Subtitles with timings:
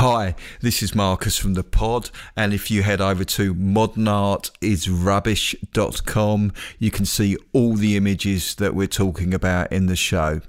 [0.00, 6.90] Hi, this is Marcus from the pod, and if you head over to modernartisrubbish.com, you
[6.90, 10.42] can see all the images that we're talking about in the show.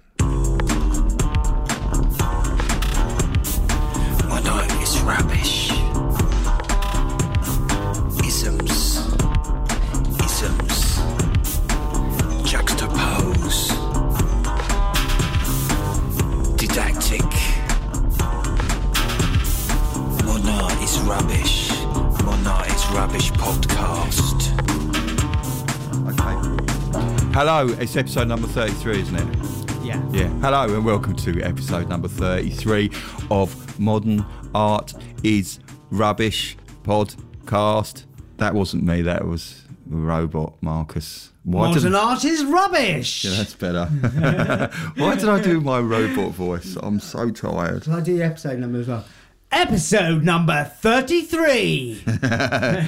[27.80, 29.86] It's episode number 33, isn't it?
[29.86, 30.10] Yeah.
[30.12, 30.28] Yeah.
[30.40, 32.92] Hello, and welcome to episode number 33
[33.32, 38.06] of Modern Art is Rubbish podcast.
[38.38, 41.32] That wasn't me, that was robot, Marcus.
[41.44, 43.24] Why Modern did- art is rubbish.
[43.24, 43.86] Yeah, that's better.
[44.96, 46.76] Why did I do my robot voice?
[46.82, 47.84] I'm so tired.
[47.84, 49.06] Can I do the episode number as well?
[49.52, 52.04] Episode number 33.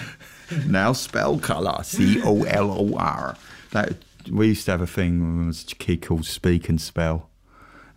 [0.65, 1.83] Now spell colour.
[1.83, 3.37] C O L O R.
[3.69, 3.93] That
[4.29, 7.29] we used to have a thing when I was a kid called Speak and Spell,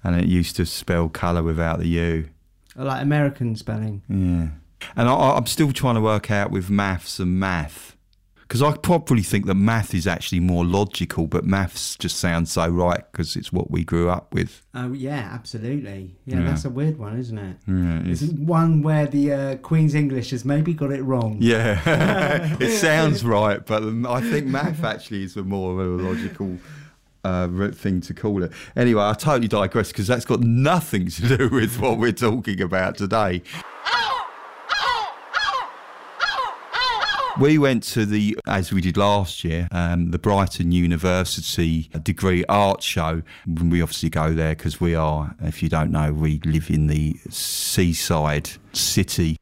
[0.02, 2.28] and it used to spell colour without the U.
[2.76, 4.02] Oh, like American spelling.
[4.08, 4.48] Yeah,
[4.96, 7.96] and I, I'm still trying to work out with maths and math.
[8.52, 12.68] Because I probably think that math is actually more logical, but maths just sounds so
[12.68, 14.60] right because it's what we grew up with.
[14.74, 16.16] Oh, yeah, absolutely.
[16.26, 16.44] Yeah, Yeah.
[16.48, 17.56] that's a weird one, isn't it?
[17.66, 21.38] Yeah, it It's one where the uh, Queen's English has maybe got it wrong.
[21.40, 21.80] Yeah,
[22.60, 26.58] it sounds right, but I think math actually is a more of a logical
[27.24, 28.52] uh, thing to call it.
[28.76, 32.98] Anyway, I totally digress because that's got nothing to do with what we're talking about
[32.98, 33.40] today.
[37.40, 42.82] We went to the, as we did last year, um, the Brighton University degree art
[42.82, 43.22] show.
[43.46, 47.16] We obviously go there because we are, if you don't know, we live in the
[47.30, 49.36] seaside city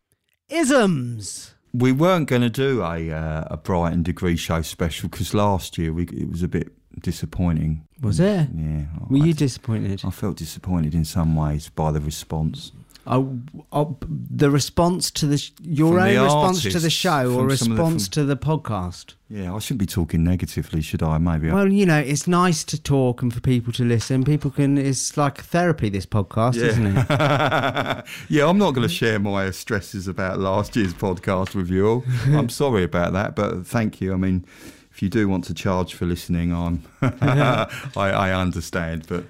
[0.49, 1.55] Isms.
[1.73, 5.93] we weren't going to do a uh, a Brighton degree show special because last year
[5.93, 7.87] we it was a bit disappointing.
[8.01, 8.49] Was it?
[8.55, 10.03] Yeah, Were I, you disappointed?
[10.05, 12.73] I felt disappointed in some ways by the response.
[13.13, 13.41] Oh,
[13.73, 17.25] oh, the response to the sh- your From the own response to the show or
[17.25, 19.15] of the- response from- to the podcast?
[19.29, 21.19] Yeah, I shouldn't be talking negatively, should I?
[21.19, 21.51] Maybe.
[21.51, 24.23] I, Well, you know, it's nice to talk and for people to listen.
[24.25, 24.79] People can.
[24.79, 25.89] It's like therapy.
[25.89, 27.07] This podcast, isn't it?
[28.29, 32.05] yeah, I'm not going to share my stresses about last year's podcast with you all.
[32.27, 34.13] I'm sorry about that, but thank you.
[34.13, 34.45] I mean,
[34.93, 37.67] if you do want to charge for listening, I'm I,
[37.97, 39.25] I understand, but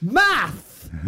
[0.00, 0.65] Math.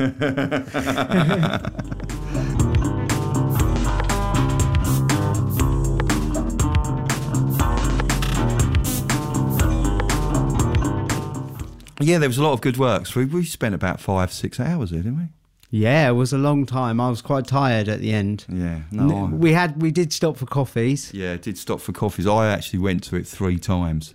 [12.00, 13.14] yeah, there was a lot of good works.
[13.14, 15.28] We we spent about five six hours there, didn't we?
[15.70, 17.00] Yeah, it was a long time.
[17.00, 18.46] I was quite tired at the end.
[18.48, 21.12] Yeah, no, we had we did stop for coffees.
[21.12, 22.26] Yeah, did stop for coffees.
[22.26, 24.14] I actually went to it three times.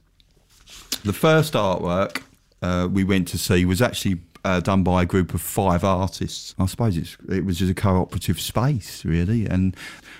[1.03, 2.23] The first artwork
[2.61, 6.53] uh, we went to see was actually uh, done by a group of five artists.
[6.59, 9.45] I suppose it's, it was just a cooperative space, really.
[9.45, 9.75] And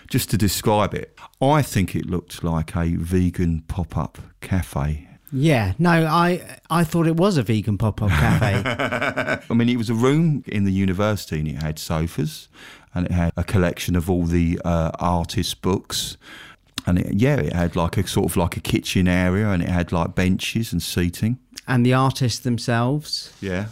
[0.09, 5.07] just to describe it, I think it looked like a vegan pop up cafe.
[5.35, 9.41] Yeah, no, I I thought it was a vegan pop up cafe.
[9.49, 12.49] I mean, it was a room in the university and it had sofas
[12.93, 16.17] and it had a collection of all the uh, artist books.
[16.85, 19.69] And it, yeah, it had like a sort of like a kitchen area and it
[19.69, 21.39] had like benches and seating.
[21.67, 23.33] and the artists themselves.
[23.41, 23.67] Yeah.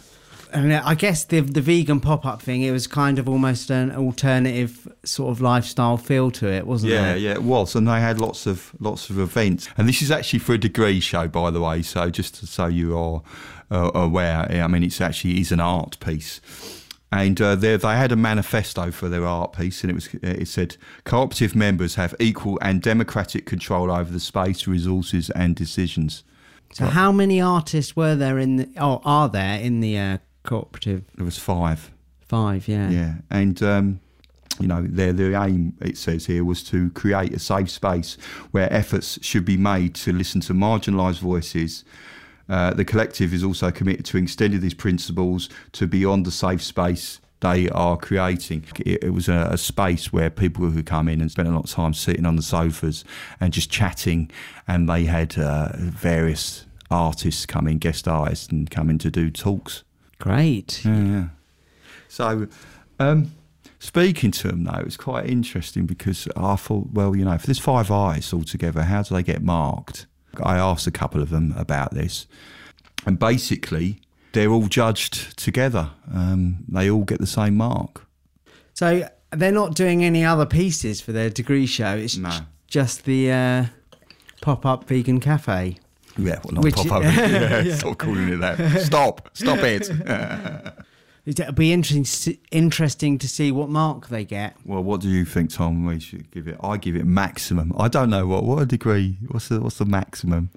[0.54, 3.90] And I guess the the vegan pop up thing, it was kind of almost an
[3.92, 7.20] alternative sort of lifestyle feel to it, wasn't Yeah, it?
[7.20, 9.68] yeah, yeah, it was, and they had lots of lots of events.
[9.76, 11.82] And this is actually for a degree show, by the way.
[11.82, 13.22] So just so you are
[13.70, 16.40] uh, aware, I mean, it's actually is an art piece.
[17.10, 20.48] And uh, they they had a manifesto for their art piece, and it was it
[20.48, 26.24] said cooperative members have equal and democratic control over the space, resources, and decisions.
[26.72, 28.68] So how many artists were there in the?
[28.78, 31.04] Oh, are there in the uh, cooperative?
[31.16, 31.90] There was five.
[32.20, 32.90] Five, yeah.
[32.90, 34.00] Yeah, and um,
[34.60, 38.16] you know, their the aim it says here was to create a safe space
[38.50, 41.84] where efforts should be made to listen to marginalised voices.
[42.48, 47.20] Uh, the collective is also committed to extending these principles to beyond the safe space
[47.40, 48.64] they are creating.
[48.78, 51.64] It, it was a, a space where people who come in and spend a lot
[51.64, 53.04] of time sitting on the sofas
[53.40, 54.30] and just chatting,
[54.66, 59.30] and they had uh, various artists come in, guest artists, and come in to do
[59.30, 59.82] talks.
[60.22, 60.84] Great.
[60.84, 61.24] Yeah, yeah.
[62.06, 62.46] So,
[63.00, 63.32] um,
[63.80, 67.42] speaking to them though, it was quite interesting because I thought, well, you know, if
[67.42, 70.06] there's five artists altogether, how do they get marked?
[70.40, 72.28] I asked a couple of them about this,
[73.04, 74.00] and basically,
[74.32, 75.90] they're all judged together.
[76.14, 78.06] Um, they all get the same mark.
[78.74, 81.96] So they're not doing any other pieces for their degree show.
[81.96, 82.30] It's No.
[82.68, 83.66] just the uh,
[84.40, 85.78] pop up vegan cafe.
[86.18, 87.08] Yeah, well, not Which- pop over.
[87.10, 88.80] Yeah, Stop calling it that.
[88.82, 89.30] Stop.
[89.34, 89.88] Stop it.
[91.24, 94.56] It'll be interesting interesting to see what mark they get.
[94.64, 95.84] well, what do you think, Tom?
[95.86, 96.56] We should give it.
[96.62, 97.72] I give it maximum.
[97.78, 99.18] I don't know what what a degree.
[99.28, 100.50] What's the what's the maximum?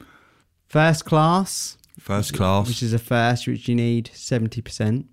[0.67, 2.67] First class, First class.
[2.67, 5.05] which is a first, which you need seventy percent.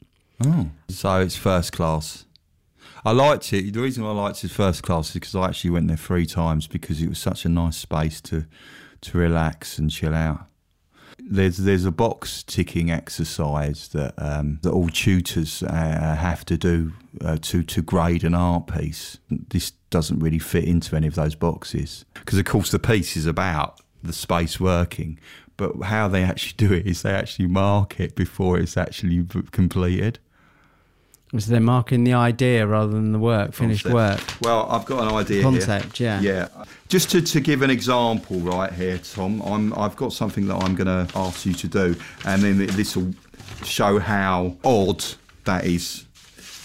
[0.45, 2.25] Oh, so it's first class.
[3.05, 3.75] I liked it.
[3.75, 6.67] The reason I liked it first class is because I actually went there three times
[6.67, 8.47] because it was such a nice space to
[9.03, 10.47] to relax and chill out.
[11.19, 16.93] There's there's a box ticking exercise that um, that all tutors uh, have to do
[17.21, 19.19] uh, to to grade an art piece.
[19.31, 23.27] This doesn't really fit into any of those boxes because, of course, the piece is
[23.27, 25.19] about the space working.
[25.57, 30.19] But how they actually do it is they actually mark it before it's actually completed.
[31.39, 34.21] So they're marking the idea rather than the work, finished work.
[34.43, 35.43] Well, I've got an idea.
[35.43, 36.19] Concept, here.
[36.23, 36.49] yeah.
[36.57, 36.65] Yeah.
[36.89, 40.75] Just to, to give an example right here, Tom, I'm, I've got something that I'm
[40.75, 41.97] going to ask you to do,
[42.27, 43.15] and then this will
[43.65, 45.03] show how odd
[45.45, 46.05] that is.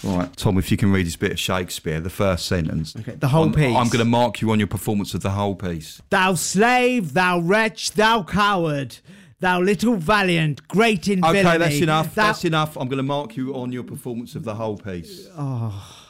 [0.04, 2.94] Right, Tom, if you can read this bit of Shakespeare, the first sentence.
[2.94, 3.74] Okay, the whole I'm, piece.
[3.74, 6.02] I'm going to mark you on your performance of the whole piece.
[6.10, 8.98] Thou slave, thou wretch, thou coward,
[9.40, 11.58] thou little valiant, great in Okay, villainy.
[11.58, 12.14] that's enough.
[12.14, 12.76] Thou- That's enough.
[12.76, 15.28] I'm going to mark you on your performance of the whole piece.
[15.36, 16.06] Oh,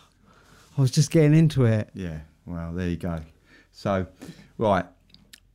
[0.76, 1.90] I was just getting into it.
[1.94, 3.20] Yeah, well, there you go.
[3.72, 4.06] So,
[4.56, 4.84] right.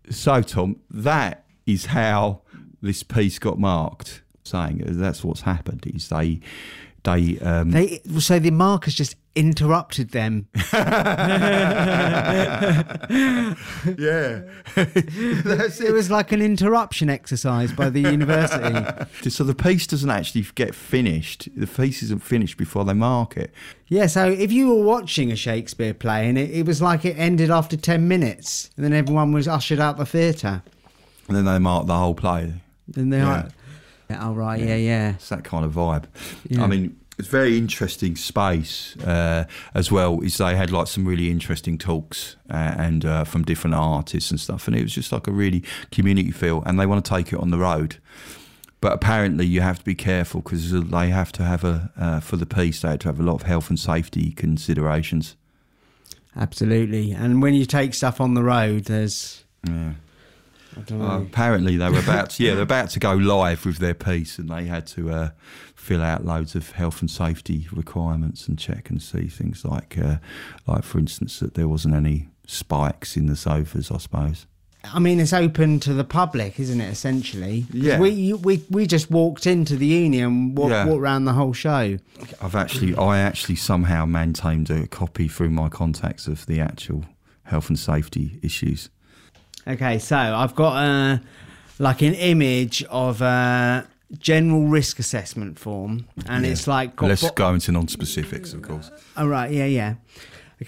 [0.10, 2.42] So, Tom, that is how
[2.81, 4.22] this piece got marked.
[4.46, 6.42] Saying that's what's happened is they,
[7.04, 10.47] they, um, They so the markers just interrupted them.
[13.97, 14.41] yeah.
[14.75, 18.80] that's It was like an interruption exercise by the university.
[19.30, 21.47] So the piece doesn't actually get finished.
[21.56, 23.51] The piece isn't finished before they mark it.
[23.88, 27.18] Yeah, so if you were watching a Shakespeare play and it, it was like it
[27.18, 30.62] ended after 10 minutes and then everyone was ushered out the theatre,
[31.27, 32.53] And then they marked the whole play.
[32.88, 33.30] then they Yeah.
[33.44, 33.50] are.
[34.09, 35.09] Yeah, oh, right, yeah, yeah.
[35.13, 36.03] It's that kind of vibe.
[36.50, 36.63] Yeah.
[36.63, 40.19] I mean, it's very interesting space uh, as well.
[40.21, 44.39] Is they had like some really interesting talks uh, and uh, from different artists and
[44.39, 46.63] stuff, and it was just like a really community feel.
[46.65, 47.98] And they want to take it on the road,
[48.81, 52.36] but apparently you have to be careful because they have to have a uh, for
[52.38, 52.81] the piece.
[52.81, 55.36] They had to have a lot of health and safety considerations.
[56.36, 57.12] Absolutely.
[57.12, 59.44] And when you take stuff on the road, there's.
[59.68, 59.94] Yeah.
[60.75, 61.24] I don't Uh, know.
[61.25, 64.50] apparently they were about to, yeah they're about to go live with their piece and
[64.50, 65.30] they had to uh,
[65.83, 70.15] fill out loads of health and safety requirements and check and see things like uh,
[70.65, 74.47] like for instance that there wasn't any spikes in the sofas I suppose
[74.95, 76.91] I mean, it's open to the public, isn't it?
[76.91, 78.00] Essentially, Yeah.
[78.01, 80.85] We you- we we just walked into the uni and walked, Yeah.
[80.85, 81.97] walked around the whole show.
[82.41, 87.06] I've actually I actually somehow maintained a copy through my contacts of the actual
[87.44, 88.89] health and safety issues
[89.65, 91.18] Okay, so I've got uh,
[91.80, 93.88] like an image of a
[94.19, 96.51] general risk assessment form, and Yeah.
[96.51, 99.95] it's like got let's bo- go into non-specifics of course Oh right, yeah, yeah.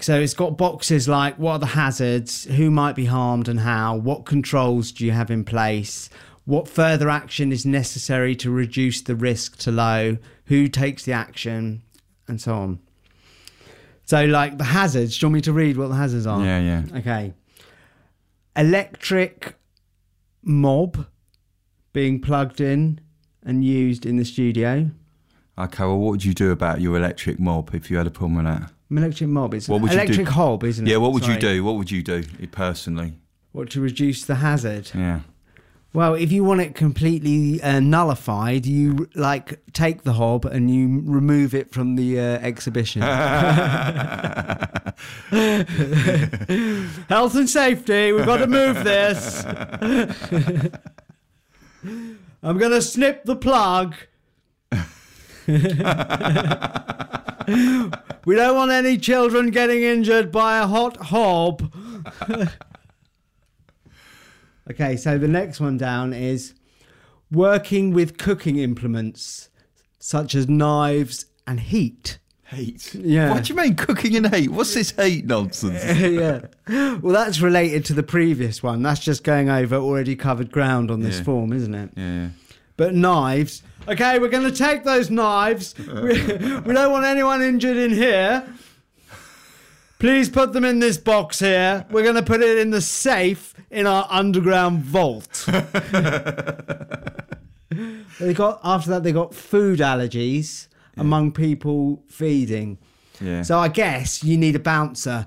[0.00, 3.96] So it's got boxes like what are the hazards, who might be harmed and how,
[3.96, 6.10] what controls do you have in place,
[6.44, 11.80] what further action is necessary to reduce the risk to low, who takes the action,
[12.28, 12.78] and so on.
[14.04, 16.44] So like the hazards, do you want me to read what the hazards are?
[16.44, 17.32] yeah yeah Okay.
[18.54, 19.54] Electric
[20.42, 21.06] mob
[21.92, 23.00] being plugged in
[23.46, 24.90] and used in the studio.
[25.58, 28.36] okay well what would you do about your electric mob if you had a problem
[28.36, 30.02] with that An electric mob is What would you do?
[30.04, 30.90] electric hob, isn't it?
[30.90, 31.54] yeah what would you Sorry.
[31.54, 33.14] do what would you do eh, personally
[33.52, 34.90] What to reduce the hazard?
[34.94, 35.20] yeah
[35.96, 41.00] Well, if you want it completely uh, nullified, you like take the hob and you
[41.06, 43.00] remove it from the uh, exhibition.
[47.08, 49.44] Health and safety, we've got to move this.
[52.42, 53.94] I'm going to snip the plug.
[58.26, 61.72] we don't want any children getting injured by a hot hob.
[64.68, 66.54] Okay, so the next one down is
[67.30, 69.48] working with cooking implements
[70.00, 72.18] such as knives and heat.
[72.50, 72.94] Heat.
[72.94, 73.32] Yeah.
[73.32, 74.50] What do you mean cooking and hate?
[74.50, 75.82] What's this hate nonsense?
[76.00, 76.42] yeah.
[76.98, 78.82] Well, that's related to the previous one.
[78.82, 81.24] That's just going over already covered ground on this Yeah.
[81.24, 81.90] form, isn't it?
[81.96, 82.28] yeah.
[82.76, 83.62] But knives.
[83.88, 85.74] Okay, we're going to take those knives.
[85.86, 88.46] We, we don't want anyone injured in here.
[89.98, 91.86] Please put them in this box here.
[91.90, 95.46] We're going to put it in the safe in our underground vault.
[98.20, 102.78] they got after that they got food allergies among people feeding.
[103.20, 103.42] Yeah.
[103.42, 105.26] So I guess you need a bouncer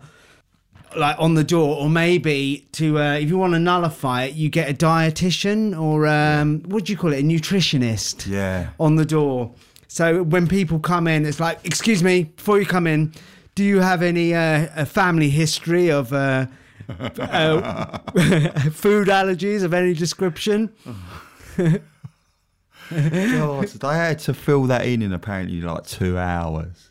[0.98, 4.50] like on the door or maybe to uh, if you want to nullify it you
[4.50, 8.72] get a dietitian or um, what do you call it a nutritionist Yeah.
[8.80, 9.54] on the door
[9.88, 13.14] so when people come in it's like excuse me before you come in
[13.54, 16.48] do you have any uh, a family history of uh,
[17.00, 17.98] uh,
[18.72, 20.74] food allergies of any description
[22.90, 26.90] God, they had to fill that in in apparently like two hours.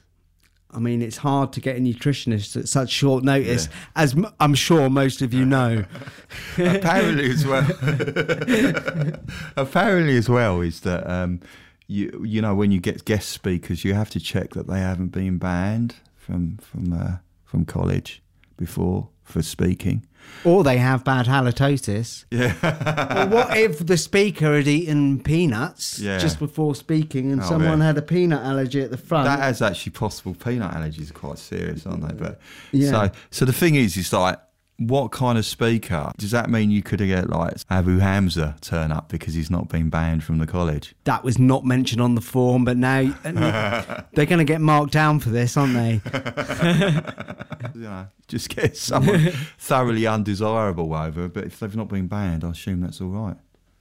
[0.71, 4.55] I mean, it's hard to get a nutritionist at such short notice, as m- I'm
[4.55, 5.85] sure most of you know.
[6.59, 7.67] apparently as well.
[9.57, 11.40] apparently as well is that um,
[11.87, 15.09] you you know when you get guest speakers, you have to check that they haven't
[15.09, 18.23] been banned from from uh, from college
[18.59, 20.07] before for speaking.
[20.45, 22.25] Or they have bad halitosis.
[22.31, 22.55] Yeah.
[22.63, 26.19] Well, what if the speaker had eaten peanuts Yeah.
[26.19, 27.87] just before speaking and Oh, someone yeah.
[27.87, 29.25] had a peanut allergy at the front?
[29.27, 32.15] That is actually possible peanut allergies are quite serious, aren't they?
[32.15, 32.41] But
[32.73, 32.91] Yeah.
[32.91, 34.39] so so the thing is, is like.
[34.79, 36.13] What kind of speaker?
[36.17, 39.91] Does that mean you could get like Abu Hamza turn up because he's not been
[39.91, 40.95] banned from the college?
[41.05, 44.93] that was not mentioned on the form, but now uh, they're going to get marked
[44.93, 46.01] down for this, aren't they?
[47.75, 51.29] you know, just get someone thoroughly undesirable over.
[51.29, 53.37] But if they've not been banned, I assume that's all right.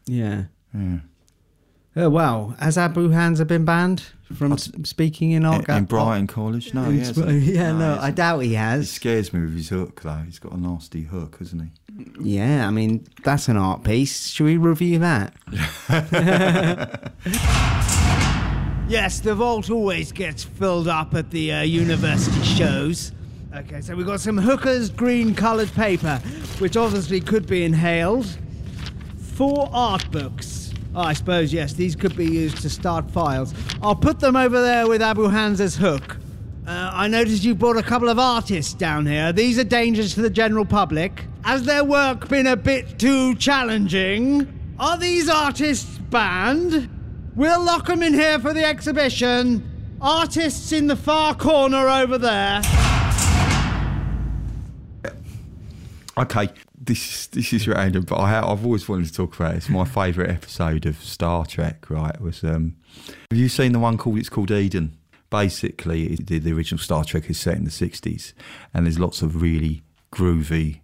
[0.06, 0.46] Yeah.
[0.74, 1.00] Yeah.
[2.00, 4.04] Oh, well, has Abu Hamza been banned
[4.36, 5.68] from s- speaking in art?
[5.68, 6.74] In, in Brighton College?
[6.74, 7.42] No, he Sp- hasn't.
[7.44, 8.82] yeah, no, he I doubt he has.
[8.92, 10.22] He scares me with his hook, though.
[10.26, 11.70] He's got a nasty hook, hasn't he?
[12.38, 14.28] Yeah, I mean, that's an art piece.
[14.28, 15.34] Should we review that?
[18.88, 23.12] yes, the vault always gets filled up at the uh, university shows.
[23.56, 26.18] Okay, so we've got some hookers green coloured paper,
[26.60, 28.28] which obviously could be inhaled.
[29.34, 30.67] Four art books.
[30.98, 33.54] Oh, I suppose, yes, these could be used to start files.
[33.84, 36.18] I'll put them over there with Abu Hamza's hook.
[36.66, 39.32] Uh, I noticed you brought a couple of artists down here.
[39.32, 41.26] These are dangerous to the general public.
[41.44, 44.52] Has their work been a bit too challenging?
[44.80, 46.90] Are these artists banned?
[47.36, 49.98] We'll lock them in here for the exhibition.
[50.02, 52.64] Artists in the far corner over there.
[56.18, 56.50] Okay,
[56.88, 59.58] this this is random, but I ha- I've always wanted to talk about it.
[59.58, 61.90] It's my favourite episode of Star Trek.
[61.90, 62.76] Right, was um,
[63.30, 64.98] have you seen the one called It's called Eden?
[65.30, 68.34] Basically, the, the original Star Trek is set in the '60s,
[68.74, 70.80] and there's lots of really groovy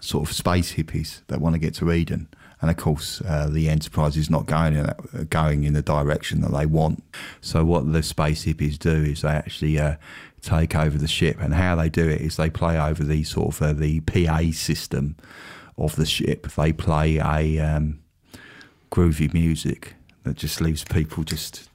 [0.00, 2.28] sort of space hippies that want to get to Eden.
[2.62, 6.42] And of course, uh, the Enterprise is not going in that, going in the direction
[6.42, 7.02] that they want.
[7.40, 9.96] So what the space hippies do is they actually uh,
[10.42, 13.54] take over the ship, and how they do it is they play over the sort
[13.54, 15.16] of uh, the PA system
[15.78, 16.46] of the ship.
[16.52, 18.00] They play a um,
[18.90, 19.94] groovy music
[20.24, 21.68] that just leaves people just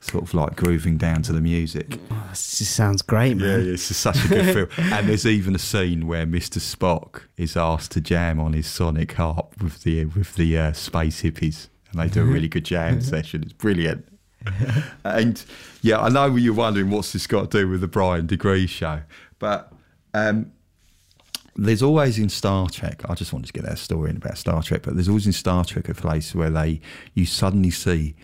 [0.00, 1.98] sort of like grooving down to the music.
[2.10, 3.64] Oh, this just sounds great, Yeah, man.
[3.66, 4.68] yeah, it's such a good film.
[4.92, 6.58] And there's even a scene where Mr.
[6.58, 11.22] Spock is asked to jam on his sonic harp with the with the uh, space
[11.22, 13.42] hippies, and they do a really good jam session.
[13.44, 14.06] It's brilliant.
[15.04, 15.44] and
[15.82, 19.02] yeah, I know you're wondering what's this got to do with the Brighton Degree show,
[19.38, 19.72] but
[20.14, 20.52] um,
[21.56, 23.02] there's always in Star Trek.
[23.08, 25.32] I just wanted to get that story in about Star Trek, but there's always in
[25.32, 26.80] Star Trek a place where they
[27.14, 28.14] you suddenly see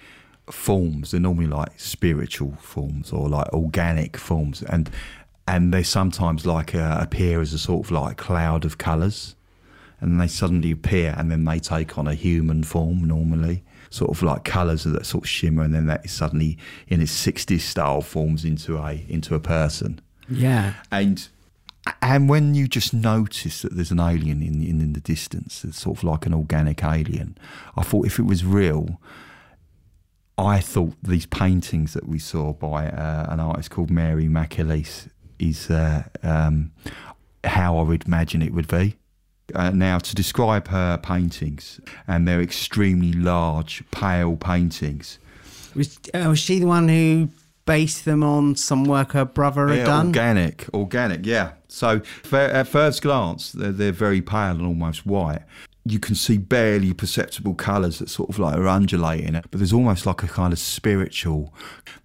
[0.50, 1.10] forms.
[1.10, 4.90] They're normally like spiritual forms or like organic forms, and
[5.46, 9.34] and they sometimes like uh, appear as a sort of like cloud of colours,
[10.00, 13.62] and they suddenly appear, and then they take on a human form normally.
[13.90, 17.12] Sort of like colours that sort of shimmer, and then that is suddenly in its
[17.26, 20.75] 60s style forms into a into a person Yeah.
[20.90, 21.26] and
[22.02, 25.80] and when you just notice that there's an alien in, in in the distance, it's
[25.80, 27.38] sort of like an organic alien.
[27.78, 29.00] I thought if it was real,
[30.37, 35.71] I thought these paintings that we saw by uh, an artist called Mary McAleese is
[35.71, 36.73] uh, um,
[37.45, 38.97] how I would imagine it would be.
[39.55, 45.19] Uh, now, to describe her paintings, and they're extremely large, pale paintings.
[45.75, 47.31] Was, uh, was she the one who
[47.64, 50.07] based them on some work her brother had Yeah, done?
[50.09, 51.52] organic, organic, yeah.
[51.69, 52.02] So
[52.33, 55.43] at first glance, they're, they're very pale and almost white.
[55.85, 59.73] You can see barely perceptible colours that sort of like are undulating it, but there's
[59.73, 61.55] almost like a kind of spiritual,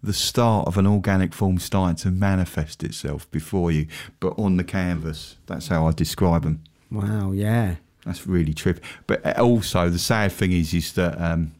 [0.01, 3.87] the start of an organic form starting to manifest itself before you,
[4.21, 5.35] but on the canvas.
[5.47, 6.63] That's how I describe them.
[6.93, 7.75] Wow, yeah.
[8.05, 8.79] That's really trippy.
[9.07, 11.51] But uh, also, the sad thing is, is that um,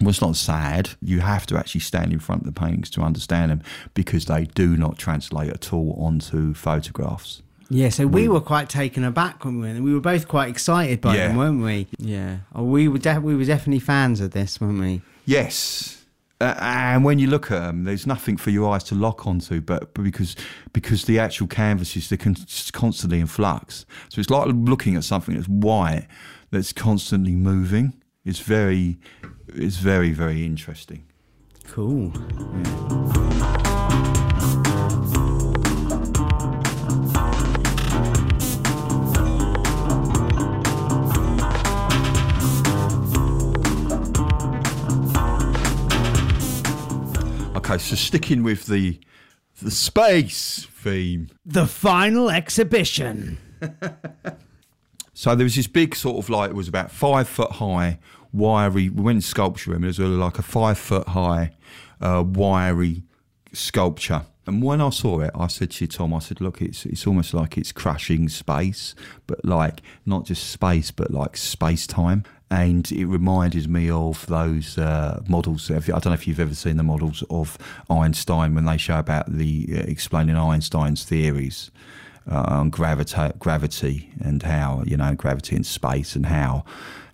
[0.00, 0.90] well, it's not sad.
[1.02, 3.62] You have to actually stand in front of the paintings to understand them
[3.94, 7.42] because they do not translate at all onto photographs.
[7.68, 9.82] Yeah, so we were quite taken aback when we went.
[9.82, 11.28] We were both quite excited by Yeah.
[11.28, 11.88] them, weren't we?
[11.98, 12.38] Yeah.
[12.54, 15.02] Oh, we were de- we were definitely fans of this, weren't we?
[15.24, 15.95] Yes,
[16.40, 19.60] Uh, and when you look at them, there's nothing for your eyes to lock onto,
[19.60, 20.36] but, but because
[20.72, 22.36] because the actual canvases they're con-
[22.72, 23.86] constantly in flux.
[24.10, 26.06] So it's like looking at something that's white
[26.50, 27.94] that's constantly moving.
[28.24, 28.98] It's very
[29.48, 31.06] it's very very interesting.
[31.68, 32.12] Cool.
[47.66, 49.00] Okay, so sticking with the
[49.60, 51.30] the space theme.
[51.44, 53.38] The final exhibition.
[55.18, 57.98] So there was this big sort of like it was about five foot high,
[58.34, 58.90] wiry.
[58.90, 59.80] We went in sculpture room.
[59.80, 61.52] There was like a five foot high,
[62.02, 63.02] uh, wiry
[63.54, 64.26] sculpture.
[64.46, 67.32] And when I saw it, I said to Tom, I said, "Look, it's it's almost
[67.32, 68.94] like it's crashing space,
[69.26, 74.78] but like not just space, but like space time." And it reminded me of those
[74.78, 75.68] uh, models.
[75.70, 77.58] I don't know if you've ever seen the models of
[77.90, 81.72] Einstein when they show about the uh, explaining Einstein's theories
[82.30, 86.64] uh, on gravity, gravity, and how you know gravity in space, and how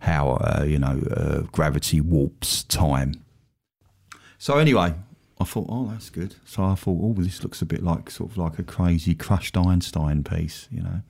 [0.01, 3.15] how uh, you know uh, gravity warps time.
[4.39, 4.95] So anyway,
[5.41, 6.37] I thought, oh, that's good.
[6.45, 9.57] So I thought, oh, this looks a bit like sort of like a crazy crushed
[9.57, 11.03] Einstein piece, you know.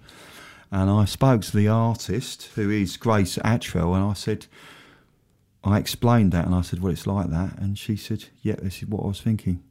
[0.72, 4.46] And I spoke to the artist, who is Grace Attrell, and I said,
[5.62, 8.78] I explained that, and I said, well, it's like that, and she said, yeah, this
[8.78, 9.62] is what I was thinking.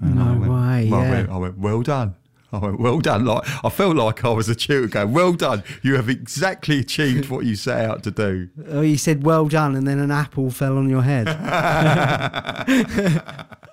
[0.00, 0.48] And No I went, way,
[0.90, 1.10] well, I, yeah.
[1.10, 2.14] went, I went, well done.
[2.50, 3.24] I went, well done.
[3.26, 5.62] Like I felt like I was a tutor going, well done.
[5.82, 8.48] You have exactly achieved what you set out to do.
[8.68, 11.28] Oh, you said well done, and then an apple fell on your head.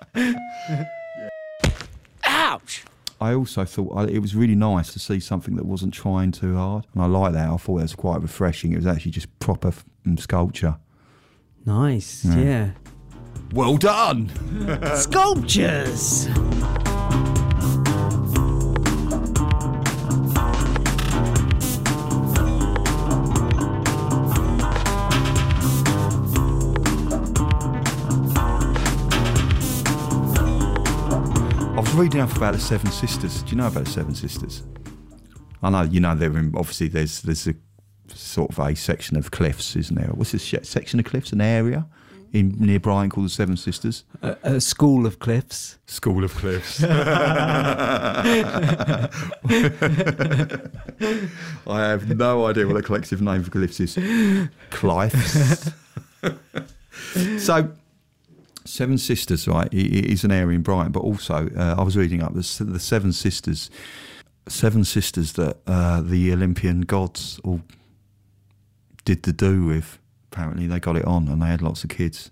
[2.24, 2.84] Ouch!
[3.20, 6.56] I also thought I- it was really nice to see something that wasn't trying too
[6.56, 7.50] hard, and I like that.
[7.50, 8.72] I thought it was quite refreshing.
[8.72, 10.76] It was actually just proper f- mm, sculpture.
[11.66, 12.70] nice, yeah.
[13.52, 14.30] Well done.
[14.96, 16.28] Sculptures.
[32.00, 33.42] Reading up about the Seven Sisters.
[33.42, 34.62] Do you know about the Seven Sisters?
[35.62, 37.54] I know you know they're in, obviously there's there's a
[38.08, 40.08] sort of a section of cliffs, isn't there?
[40.08, 41.30] What's this sh- section of cliffs?
[41.32, 41.86] An area
[42.32, 44.04] in near Brighton called the Seven Sisters.
[44.22, 45.78] A, a school of cliffs.
[45.84, 46.82] School of Cliffs.
[46.84, 46.90] I
[51.66, 53.98] have no idea what the collective name for cliffs is.
[54.70, 55.70] Cliffs.
[57.44, 57.70] so,
[58.70, 62.34] Seven Sisters, right, is an area in Brighton, but also uh, I was reading up
[62.34, 63.68] the, the Seven Sisters,
[64.48, 67.62] Seven Sisters that uh, the Olympian gods all
[69.04, 69.98] did the do with.
[70.30, 72.30] Apparently, they got it on and they had lots of kids.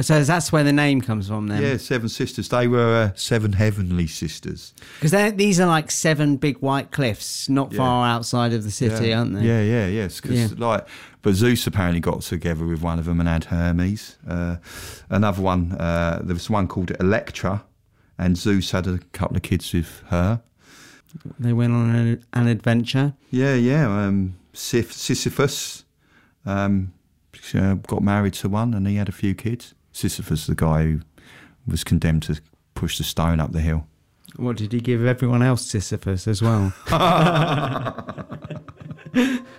[0.00, 1.62] So that's where the name comes from then.
[1.62, 2.48] Yeah, Seven Sisters.
[2.48, 4.74] They were uh, seven heavenly sisters.
[5.00, 7.78] Because these are like seven big white cliffs, not Yeah.
[7.78, 9.18] far outside of the city, yeah.
[9.18, 9.42] aren't they?
[9.42, 10.20] Yeah, yeah, yes.
[10.20, 10.58] Because Yeah.
[10.58, 10.86] like,
[11.22, 14.16] but Zeus apparently got together with one of them and had Hermes.
[14.28, 14.56] Uh,
[15.10, 17.64] another one, uh, there was one called Electra,
[18.18, 20.42] and Zeus had a couple of kids with her.
[21.38, 23.14] They went on an, an adventure.
[23.30, 23.86] Yeah, yeah.
[23.86, 25.84] Um, Sisyphus
[26.44, 26.92] um,
[27.54, 29.74] uh, got married to one, and he had a few kids.
[29.92, 31.00] Sisyphus, the guy who
[31.66, 32.40] was condemned to
[32.74, 33.86] push the stone up the hill.
[34.36, 36.72] What did he give everyone else Sisyphus as well?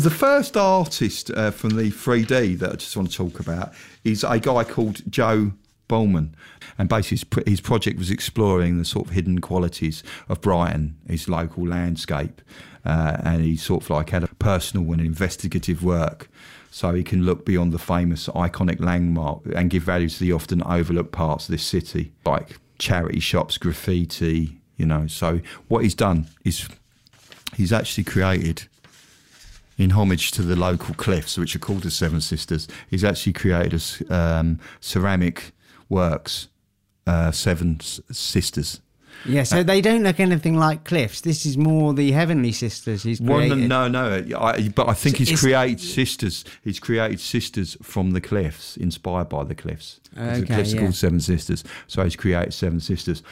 [0.00, 4.24] The first artist uh, from the 3D that I just want to talk about is
[4.24, 5.52] a guy called Joe
[5.88, 6.34] Bowman.
[6.78, 11.28] And basically, his, his project was exploring the sort of hidden qualities of Brighton, his
[11.28, 12.40] local landscape.
[12.84, 16.30] Uh, and he sort of like had a personal and investigative work
[16.70, 20.62] so he can look beyond the famous iconic landmark and give value to the often
[20.62, 25.06] overlooked parts of this city, like charity shops, graffiti, you know.
[25.08, 26.68] So what he's done is
[27.56, 28.68] he's actually created
[29.80, 33.82] in homage to the local cliffs, which are called the Seven Sisters, he's actually created
[34.10, 35.52] a um, ceramic
[35.88, 36.48] works,
[37.06, 38.80] uh, Seven S- Sisters.
[39.26, 41.20] yeah, so they don't look anything like cliffs.
[41.22, 43.58] This is more the Heavenly Sisters he's created.
[43.68, 44.38] no, no, no.
[44.38, 46.44] I, but I think So he's it's- created sisters.
[46.62, 50.00] He's created sisters from the cliffs, inspired by the cliffs.
[50.14, 50.82] 'Cause the Okay, cliffs are yeah.
[50.82, 53.22] called Seven Sisters, so he's created Seven Sisters.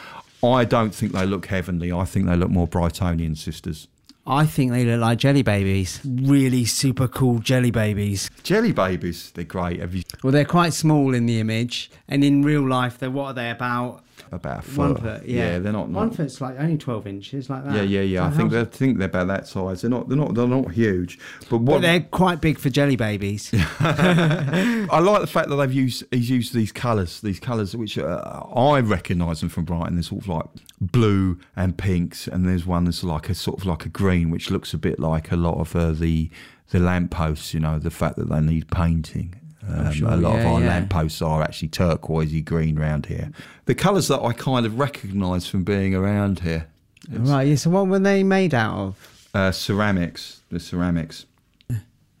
[0.43, 1.91] I don't think they look heavenly.
[1.91, 3.87] I think they look more Brightonian sisters.
[4.29, 5.99] I think they look like jelly babies.
[6.05, 8.29] Really super cool jelly babies.
[8.43, 9.79] Jelly babies, they're great.
[9.79, 10.03] Have you?
[10.23, 13.49] Well, they're quite small in the image, and in real life, they're what are they
[13.49, 14.03] about?
[14.31, 14.77] About a foot.
[14.77, 15.59] One foot, yeah.
[15.59, 15.89] they're not.
[15.89, 17.75] not, One foot's like only twelve inches, like that.
[17.75, 18.25] yeah, yeah, yeah.
[18.25, 19.81] I think they think they're about that size.
[19.81, 20.07] They're not.
[20.09, 20.33] They're not.
[20.33, 21.19] They're not huge.
[21.49, 23.51] But But what they're quite big for jelly babies.
[23.79, 28.43] I like the fact that they've used he's used these colours, these colours which uh,
[28.55, 29.95] I recognise them from Brighton.
[29.95, 30.45] They're sort of like
[30.81, 34.49] blue and pinks, and there's one that's like a sort of like a green, which
[34.51, 36.29] looks a bit like a lot of uh, the
[36.71, 37.53] the lampposts.
[37.53, 39.35] You know, the fact that they need painting.
[39.71, 40.67] Um, sure, a lot of our yeah.
[40.67, 43.31] lampposts are actually turquoisey green round here.
[43.65, 46.67] The colours that I kind of recognise from being around here,
[47.09, 47.43] right.
[47.43, 47.55] Yeah.
[47.55, 49.19] So what were they made out of?
[49.33, 51.25] uh, ceramics, the ceramics.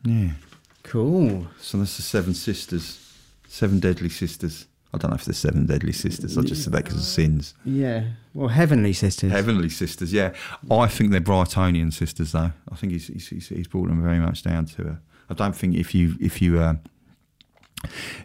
[0.03, 0.31] Yeah.
[0.83, 1.47] Cool.
[1.59, 3.13] So that's the Seven Sisters,
[3.47, 4.65] Seven Deadly Sisters.
[4.93, 6.37] I don't know if they're Seven Deadly Sisters.
[6.37, 7.53] I just said that because of sins.
[7.63, 8.05] Yeah.
[8.33, 9.31] Well, Heavenly Sisters.
[9.31, 10.33] Heavenly Sisters, yeah.
[10.71, 12.51] I think they're Brightonian sisters, though.
[12.71, 14.87] I think he's he's, he's, he's brought them very much down to.
[14.87, 16.75] A, I don't think if you if you uh,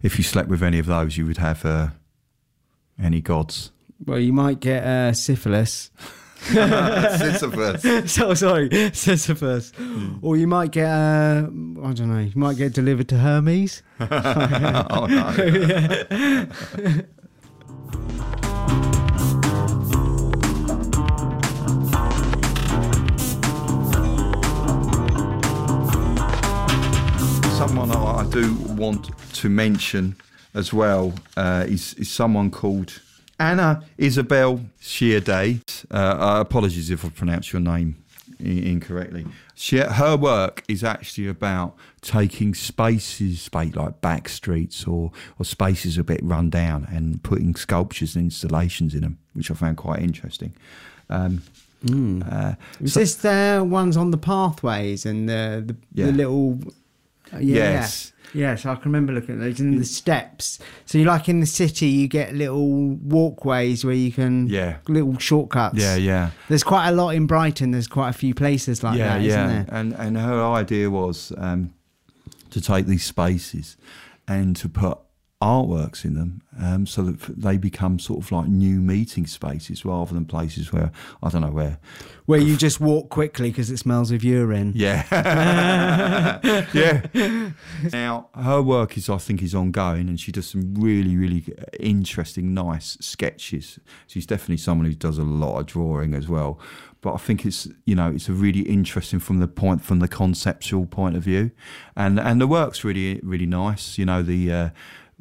[0.03, 1.89] if you slept with any of those, you would have uh,
[3.03, 3.71] any gods.
[4.05, 5.91] Well, you might get uh, syphilis.
[6.45, 8.13] Sisyphus.
[8.13, 9.73] so sorry, Sisyphus.
[10.21, 11.47] Or you might get, uh,
[11.83, 13.83] I don't know, you might get delivered to Hermes.
[14.01, 16.57] oh no.
[28.25, 30.17] I do want to mention
[30.55, 33.01] as well uh, is, is someone called
[33.39, 35.61] Anna Isabel Shearday.
[35.91, 38.03] Uh, uh, apologies if I pronounced your name
[38.41, 39.27] incorrectly.
[39.55, 45.99] She, her work is actually about taking spaces, space like back streets or, or spaces
[45.99, 50.01] a bit run down, and putting sculptures and installations in them, which I found quite
[50.01, 50.55] interesting.
[51.11, 51.43] Um,
[52.27, 56.07] uh, Is so- this the ones on the pathways and the, the, Yeah.
[56.07, 56.59] the little.
[57.33, 57.55] uh, yeah.
[57.81, 58.13] Yes.
[58.35, 60.59] Yes, I can remember looking at those and the steps.
[60.87, 64.79] So you like in the city, you get little walkways where you can Yeah.
[64.89, 65.79] little shortcuts.
[65.79, 66.31] yeah, yeah.
[66.49, 67.71] There's quite a lot in Brighton.
[67.71, 69.37] There's quite a few places like yeah, that, yeah.
[69.37, 69.67] not there?
[69.71, 71.73] And and her idea was um,
[72.51, 73.77] to take these spaces
[74.27, 74.99] and to put
[75.45, 80.15] artworks in them, um, so that they become sort of like new meeting spaces rather
[80.15, 80.91] than places where
[81.23, 81.79] I don't know where.
[82.25, 84.73] Where you just walk quickly because it smells of urine.
[84.75, 85.05] Yeah,
[86.73, 87.51] yeah.
[87.93, 91.45] Now her work is, I think, is ongoing, and she does some really, really
[91.79, 93.79] interesting, nice sketches.
[94.07, 96.59] She's definitely someone who does a lot of drawing as well.
[97.03, 100.09] But I think it's, you know, it's a really interesting from the point, from the
[100.09, 101.51] conceptual point of view,
[101.95, 103.99] and and the work's really, really nice.
[103.99, 104.51] You know, the.
[104.51, 104.71] Uh,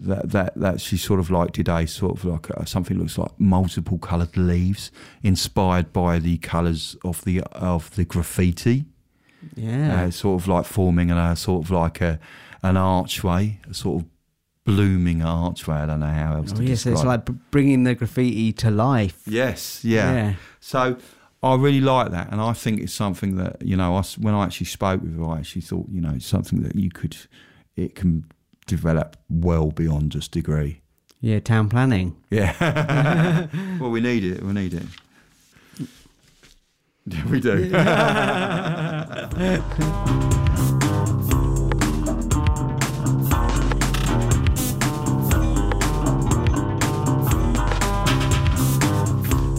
[0.07, 3.31] that, that that she sort of like today, sort of like uh, something looks like
[3.39, 8.85] multiple coloured leaves, inspired by the colours of the of the graffiti
[9.55, 10.03] Yeah.
[10.03, 12.19] uh, sort of like forming a sort of like a
[12.61, 14.09] an archway, a sort of
[14.65, 15.75] blooming archway.
[15.75, 16.93] I don't know how else oh, to yes, describe.
[16.93, 19.21] it's like bringing the graffiti to life.
[19.27, 20.13] yes, yeah.
[20.13, 20.33] Yeah.
[20.59, 20.97] So
[21.41, 23.95] I really like that, and I think it's something that you know.
[23.97, 26.75] I when I actually spoke with her, I actually thought you know it's something that
[26.75, 27.17] you could,
[27.75, 28.25] it can
[28.65, 30.81] develop well beyond just degree.
[31.21, 32.17] Yeah, town planning.
[32.29, 33.47] Yeah.
[33.79, 34.43] well, we need it.
[34.43, 34.83] We need it.
[37.05, 37.69] Yeah, we do.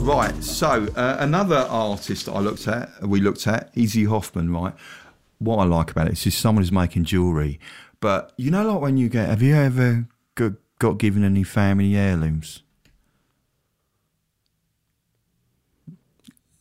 [0.04, 4.74] Right, so uh, another artist that I looked at, we looked at, Izzy Hoffman, right?
[5.38, 7.58] What I like about it is someone who's making jewellery.
[8.04, 11.96] But you know, like when you get, have you ever got, got given any family
[11.96, 12.62] heirlooms?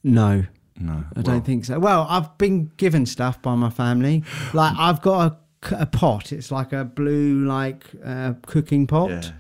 [0.06, 0.46] No,
[0.80, 1.04] No.
[1.18, 1.80] I don't think so.
[1.80, 4.24] Well, I've been given stuff by my family.
[4.54, 6.32] Like I've got a pot.
[6.32, 9.10] It's like a blue like uh, cooking pot.
[9.10, 9.32] Yeah.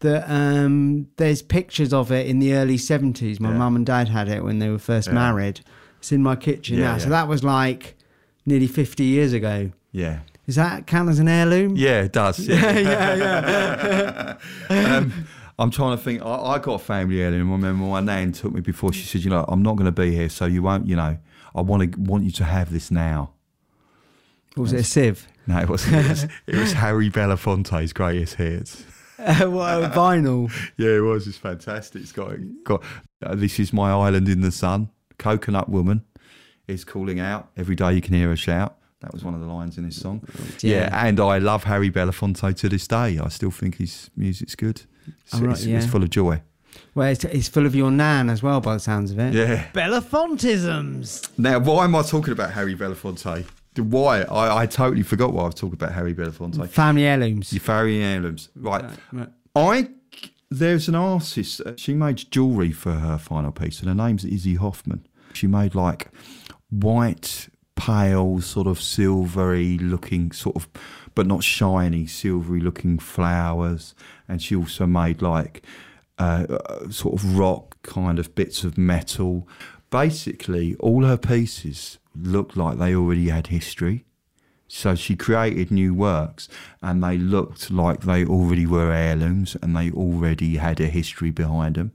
[0.00, 3.40] That um, there's pictures of it in the early seventies.
[3.40, 3.58] My Yeah.
[3.58, 5.14] mum and dad had it when they were first Yeah.
[5.14, 5.60] married.
[5.98, 6.98] It's in my kitchen Yeah, now.
[6.98, 7.94] So that was like
[8.46, 9.70] nearly fifty years ago.
[9.92, 10.20] Yeah.
[10.46, 11.76] Does that count as an heirloom?
[11.76, 12.38] Yeah, it does.
[12.48, 12.78] Yeah.
[12.78, 14.36] yeah,
[14.70, 14.96] yeah.
[14.96, 15.26] um,
[15.58, 16.22] I'm trying to think.
[16.22, 17.50] I, I got a family heirloom.
[17.50, 18.92] I remember my nan took me before.
[18.92, 20.86] She said, "You know, I'm not going to be here, so you won't.
[20.86, 21.18] You know,
[21.54, 23.32] I want to want you to have this now."
[24.54, 25.26] What was it a sieve?
[25.46, 25.96] No, it wasn't.
[25.96, 28.84] It was, it was Harry Belafonte's greatest hits.
[29.18, 30.50] what a vinyl.
[30.76, 31.26] Yeah, it was.
[31.26, 32.02] It's fantastic.
[32.02, 32.32] It's got
[32.64, 32.82] got.
[33.22, 34.90] Uh, this is my island in the sun.
[35.18, 36.04] Coconut woman
[36.68, 37.94] is calling out every day.
[37.94, 38.78] You can hear her shout.
[39.00, 40.22] That was one of the lines in his song.
[40.60, 41.06] Yeah, Yeah.
[41.06, 43.18] and I love Harry Belafonte to this day.
[43.18, 44.82] I still think his music's good.
[45.06, 46.40] It's, Oh, right, it's, it's full of joy.
[46.94, 49.34] Well, it's, it's full of your nan as well, by the sounds of it.
[49.34, 49.66] Yeah.
[49.72, 51.28] Belafontisms.
[51.38, 53.44] Now, why am I talking about Harry Belafonte?
[53.76, 54.22] Why?
[54.22, 56.66] I, I totally forgot why I was talking about Harry Belafonte.
[56.68, 57.52] Family heirlooms.
[57.52, 58.48] Your Harry heirlooms.
[58.56, 58.84] Right.
[59.12, 59.28] Right.
[59.54, 59.88] I
[60.50, 61.60] There's an artist.
[61.60, 65.06] uh, She made jewellery for her final piece, and her name's Izzy Hoffman.
[65.34, 66.08] She made like
[66.70, 70.68] white, pale, sort of silvery looking, sort of,
[71.14, 73.94] but not shiny, silvery looking flowers.
[74.28, 75.62] And she also made like
[76.18, 79.48] uh, sort of rock kind of bits of metal.
[79.90, 84.04] Basically, all her pieces looked like they already had history.
[84.68, 86.48] So she created new works
[86.82, 91.76] and they looked like they already were heirlooms and they already had a history behind
[91.76, 91.92] them.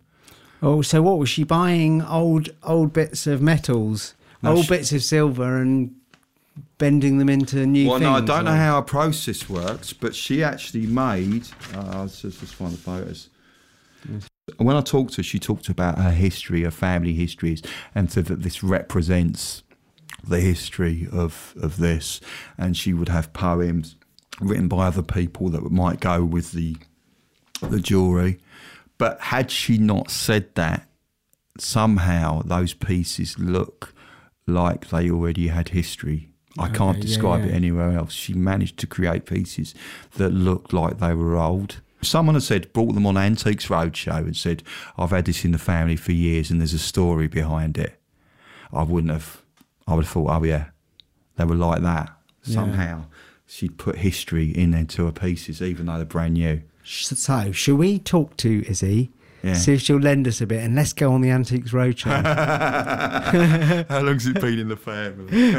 [0.63, 2.01] Oh, so what was she buying?
[2.01, 5.95] Old old bits of metals, No, old she- bits of silver, and
[6.77, 8.09] bending them into new well, things.
[8.09, 11.47] no, I don't know how her process works, but she actually made.
[11.73, 13.29] Uh, let's just find the photos.
[14.57, 17.61] When I talked to her, she talked about her history, her family histories,
[17.93, 19.63] and said that this represents
[20.27, 22.19] the history of, of this.
[22.57, 23.95] And she would have poems
[24.39, 26.77] written by other people that might go with the
[27.61, 28.39] the jewellery.
[28.97, 30.87] But had she not said that,
[31.59, 33.93] somehow those pieces look
[34.47, 36.29] like they already had history.
[36.59, 38.11] I can't Okay, yeah, describe it anywhere else.
[38.11, 39.73] She managed to create pieces
[40.17, 41.79] that looked like they were old.
[42.01, 44.63] Someone had said, brought them on Antiques Roadshow and said,
[44.97, 47.97] I've had this in the family for years and there's a story behind it.
[48.73, 49.41] I wouldn't have,
[49.87, 50.65] I would have thought, oh yeah,
[51.37, 52.09] they were like that.
[52.43, 52.55] Yeah.
[52.55, 53.05] Somehow
[53.45, 56.63] she'd put history in into her pieces, even though they're brand new.
[56.83, 59.11] So, shall we talk to Izzy?
[59.43, 59.53] Yeah.
[59.55, 62.11] See if she'll lend us a bit, and let's go on the Antiques Roadshow.
[63.89, 65.55] How long's it been in the family?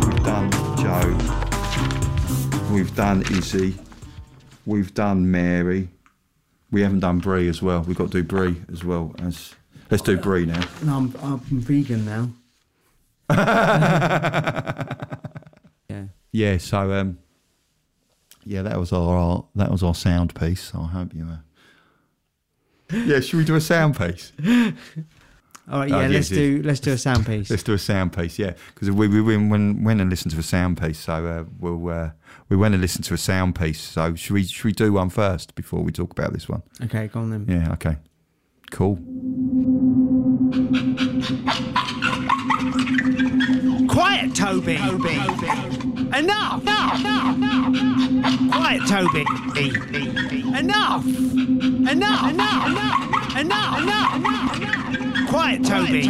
[0.00, 1.16] We've done Joe.
[2.72, 3.74] We've done Izzy.
[4.66, 5.88] We've done Mary.
[6.70, 7.80] We haven't done Brie as well.
[7.82, 9.14] We've got to do Brie as well.
[9.20, 9.54] As
[9.90, 10.62] let's do Brie now.
[10.82, 12.30] no, I'm, I'm vegan now.
[15.88, 16.04] yeah.
[16.32, 16.58] Yeah.
[16.58, 17.18] So um,
[18.44, 20.72] yeah, that was our that was our sound piece.
[20.74, 21.26] I hope you.
[21.26, 21.36] Uh...
[22.92, 24.32] Yeah, should we do a sound piece?
[25.70, 25.90] All right.
[25.92, 26.08] Oh, Yeah.
[26.08, 26.38] yes, let's yes.
[26.38, 27.48] do let's do a sound piece.
[27.50, 28.38] Let's do a sound piece.
[28.38, 30.98] Yeah, because we we went when went and listened to a sound piece.
[30.98, 32.10] So uh, we'll uh,
[32.48, 33.80] we went and listened to a sound piece.
[33.80, 36.62] So should we should we do one first before we talk about this one?
[36.84, 37.46] Okay, go on then.
[37.48, 37.72] Yeah.
[37.74, 37.96] Okay.
[38.72, 38.96] Cool.
[43.88, 44.78] Quiet, Toby.
[46.12, 46.62] Enough.
[46.62, 47.36] Enough!
[48.50, 49.24] Quiet, Toby.
[50.58, 51.06] Enough.
[51.06, 52.30] Enough.
[52.30, 53.36] Enough.
[53.36, 53.78] Enough.
[53.78, 55.28] Enough.
[55.28, 56.02] Quiet, Toby.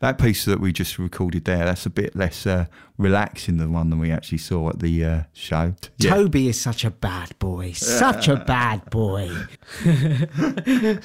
[0.00, 2.66] That piece that we just recorded there, that's a bit less uh,
[2.98, 5.74] relaxing than the one than we actually saw at the uh, show.
[5.98, 6.10] Yeah.
[6.14, 7.72] Toby is such a bad boy.
[7.72, 9.30] Such a bad boy.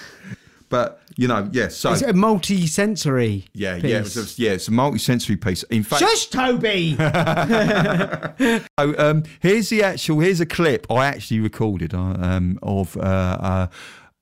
[0.69, 1.67] But you know, yeah.
[1.69, 3.45] So It's a multi-sensory.
[3.53, 3.83] yeah, piece.
[3.91, 4.51] yeah, it was a, yeah.
[4.51, 5.63] It's a multi-sensory piece.
[5.63, 6.95] In fact, Shush, Toby.
[8.79, 10.19] So, um, here's the actual.
[10.19, 13.67] Here's a clip I actually recorded uh, um, of uh, uh,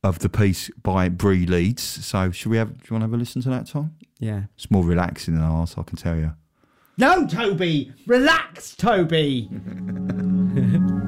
[0.03, 1.81] of the piece by Brie Leeds.
[1.83, 2.69] So, should we have?
[2.69, 3.95] Do you want to have a listen to that, Tom?
[4.19, 4.43] yeah.
[4.55, 6.33] It's more relaxing than ours, I can tell you.
[6.97, 7.91] No, Toby.
[8.05, 9.49] Relax, Toby.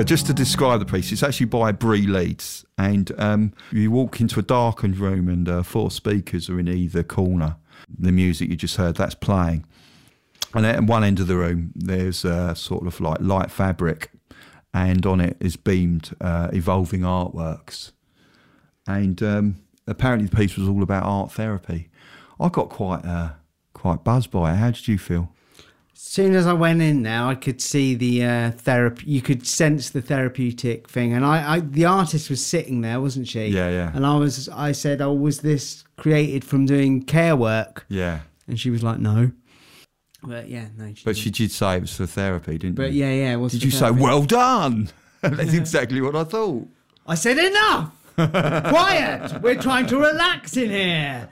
[0.00, 4.18] uh, just to describe the piece, it's actually by Brie Leeds, and um, you walk
[4.18, 7.56] into a darkened room, and uh, four speakers are in either corner.
[7.98, 9.66] The music you just heard that's playing,
[10.54, 14.10] and at one end of the room there's a sort of like light fabric,
[14.72, 17.92] and on it is beamed uh, evolving artworks,
[18.86, 21.90] and um, apparently the piece was all about art therapy.
[22.40, 23.32] I got quite uh,
[23.74, 24.56] quite buzzed by it.
[24.56, 25.30] How did you feel?
[26.02, 29.04] Soon as I went in there, I could see the uh, therapy.
[29.06, 33.28] You could sense the therapeutic thing, and I, I, the artist was sitting there, wasn't
[33.28, 33.46] she?
[33.46, 33.92] Yeah, yeah.
[33.94, 38.58] And I was, I said, "Oh, was this created from doing care work?" Yeah, And
[38.58, 39.30] she was like, "No."
[40.22, 40.92] But yeah, no.
[40.94, 43.04] She but she did say it was for therapy, didn't But you?
[43.04, 43.32] yeah, yeah.
[43.32, 44.90] It was Did you say, well done?
[45.22, 46.68] That's exactly what I thought.
[47.06, 47.92] I said enough.
[48.16, 49.40] Quiet.
[49.40, 51.28] We're trying to relax in here.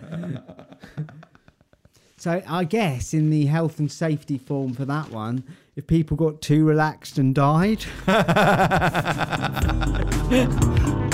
[2.18, 5.44] So I guess in the health and safety form for that one,
[5.76, 7.84] if people got too relaxed and died,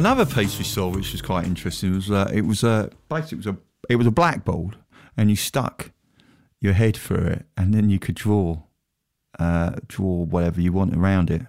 [0.00, 3.44] Another piece we saw, which was quite interesting, was uh, it was a basically it
[3.44, 3.56] was a
[3.90, 4.78] it was a blackboard,
[5.14, 5.90] and you stuck
[6.58, 8.62] your head through it, and then you could draw
[9.38, 11.42] uh, draw whatever you want around it.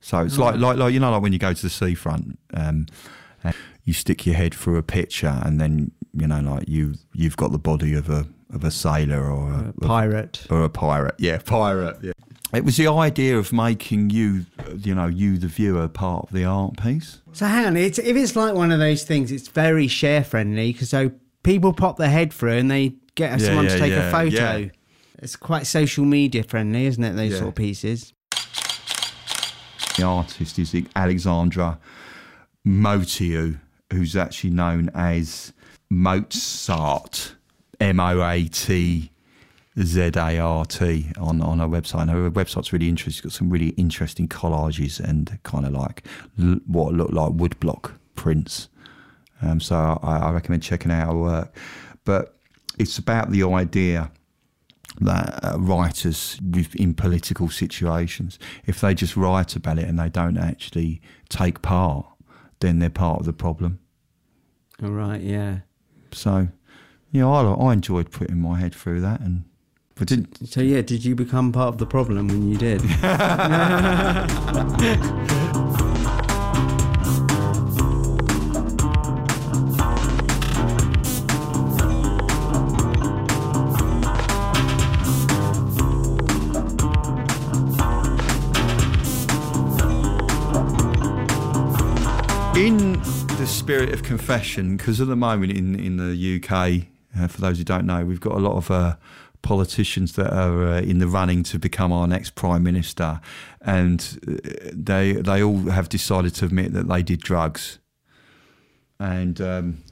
[0.00, 2.86] So it's like like like you know like when you go to the seafront, um,
[3.44, 7.36] and you stick your head through a picture, and then you know like you you've
[7.36, 8.24] got the body of a
[8.54, 10.46] of a sailor or a, Pirate.
[10.48, 11.16] or a pirate.
[11.18, 11.98] Yeah, pirate.
[12.00, 12.12] Yeah.
[12.52, 16.32] It was the idea of making you, uh, you know, you the viewer part of
[16.32, 17.20] the art piece.
[17.32, 20.72] So hang on, it's, if it's like one of those things, it's very share friendly
[20.72, 21.12] because so
[21.42, 24.56] people pop their head through and they get Yeah, someone to take yeah, a photo.
[24.58, 24.68] yeah.
[25.18, 27.14] It's quite social media friendly, isn't it?
[27.14, 27.38] Those Yeah.
[27.38, 28.12] sort of pieces.
[29.96, 31.78] The artist is Alexandra
[32.66, 33.60] Motiu,
[33.92, 35.52] who's actually known as
[35.90, 37.34] Mozart,
[37.80, 39.10] M O A T
[39.80, 42.02] Z A R T on on her website.
[42.02, 43.12] And her website's really interesting.
[43.12, 46.06] It's got some really interesting collages and kind of like
[46.38, 48.68] l- what look like woodblock prints.
[49.40, 51.56] Um, so I, I recommend checking out her work.
[52.04, 52.36] But
[52.78, 54.10] it's about the idea
[55.00, 60.10] that uh, writers with, in political situations, if they just write about it and they
[60.10, 62.04] don't actually take part,
[62.60, 63.78] then they're part of the problem.
[64.82, 65.60] All right, yeah.
[66.12, 66.48] So,
[67.10, 69.44] you know, I, I enjoyed putting my head through that, and
[70.00, 70.48] I didn't.
[70.48, 72.82] So yeah, did you become part of the problem when you did?
[92.54, 92.92] In
[93.38, 96.86] the spirit of confession, because at the moment in in the UK,
[97.18, 98.96] uh, for those who don't know, we've got a lot of uh,
[99.42, 103.20] politicians that are uh, in the running to become our next prime minister,
[103.60, 107.78] and uh, they they all have decided to admit that they did drugs,
[108.98, 109.40] and.
[109.40, 109.82] Um,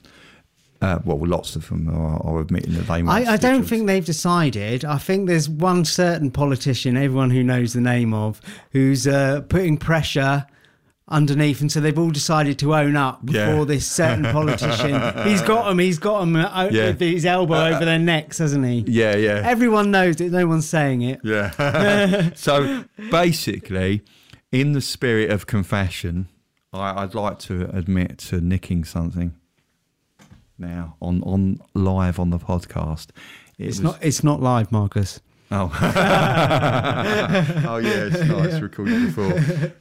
[0.83, 3.03] uh, well, lots of them are, are admitting that they.
[3.03, 3.69] might I, I don't drugs.
[3.69, 4.83] think they've decided.
[4.83, 9.77] I think there's one certain politician, everyone who knows the name of, who's uh, putting
[9.77, 10.47] pressure
[11.11, 13.65] underneath, and so they've all decided to own up before Yeah.
[13.65, 14.93] this certain politician.
[15.29, 15.79] he's got them.
[15.79, 16.87] He's got them uh, uh, Yeah.
[16.89, 18.85] with his elbow uh, over their necks, hasn't he?
[18.87, 19.43] Yeah, yeah.
[19.45, 20.31] Everyone knows it.
[20.33, 21.21] No one's saying it.
[21.25, 22.31] Yeah.
[22.35, 24.03] so basically,
[24.53, 26.29] in the spirit of confession,
[26.73, 29.35] I, I'd like to admit to nicking something
[30.59, 33.09] now on, on live on the podcast.
[33.59, 33.99] It It's was- not.
[34.01, 35.21] It's not live, Marcus.
[35.53, 35.69] Oh.
[37.67, 39.73] oh yeah, it's nice recorded before.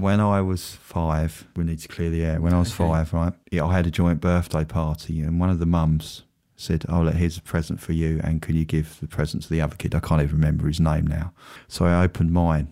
[0.00, 2.40] When I was five, we need to clear the air.
[2.40, 2.88] When I was Okay.
[2.88, 6.22] five, right, yeah, I had a joint birthday party, and one of the mums
[6.56, 9.50] said, "Oh, look, here's a present for you, and could you give the present to
[9.50, 11.32] the other kid?" I can't even remember his name now.
[11.68, 12.68] So I opened mine,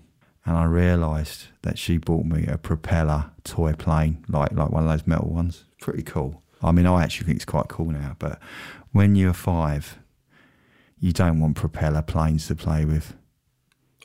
[0.46, 4.88] and I realised that she bought me a propeller toy plane, like like one of
[4.90, 5.64] those metal ones.
[5.80, 6.42] Pretty cool.
[6.62, 8.40] I mean, I actually think it's quite cool now, but
[8.92, 9.98] when you're five,
[10.98, 13.14] you don't want propeller planes to play with.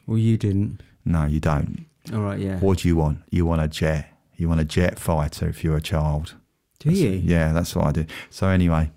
[0.06, 0.82] Well, you didn't.
[1.06, 1.86] No, you don't.
[2.12, 2.40] All right.
[2.40, 2.60] Yeah.
[2.60, 3.20] What do you want?
[3.30, 4.10] You want a jet.
[4.36, 6.36] You want a jet fighter if you're a child.
[6.80, 7.10] Do you?
[7.12, 8.12] Yeah, that's what I did.
[8.30, 8.92] So anyway,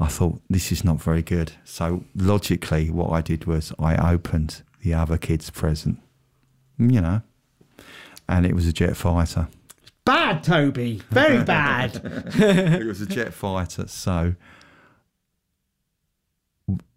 [0.00, 1.52] I thought this is not very good.
[1.64, 6.00] So logically, what I did was I opened the other kid's present,
[6.78, 7.22] you know,
[8.28, 9.46] and it was a jet fighter.
[10.04, 11.02] Bad, Toby.
[11.10, 12.00] Very bad.
[12.34, 13.86] it was a jet fighter.
[13.86, 14.34] So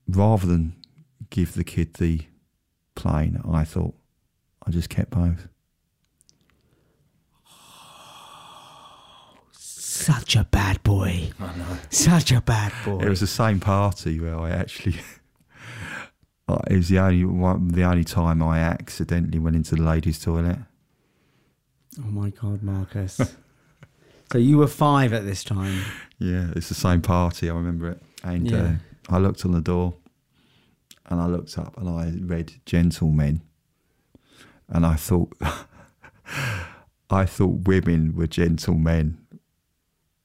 [0.08, 0.76] rather than
[1.30, 2.22] give the kid the
[2.96, 3.94] plane, I thought
[4.66, 5.48] I just kept both.
[9.52, 11.32] Such a bad boy.
[11.40, 11.78] I know.
[11.90, 13.00] Such a bad boy.
[13.00, 15.00] It was the same party where I actually.
[16.48, 20.20] uh, it was the only one, the only time I accidentally went into the ladies'
[20.20, 20.58] toilet.
[22.00, 23.16] Oh my God, Marcus.
[24.32, 25.84] so you were five at this time.
[26.18, 27.50] Yeah, it's the same party.
[27.50, 28.02] I remember it.
[28.24, 28.72] And uh,
[29.10, 29.94] I looked on the door,
[31.06, 33.42] and I looked up, and I read "gentlemen,"
[34.74, 35.32] and I thought,
[37.10, 39.20] I thought women were gentlemen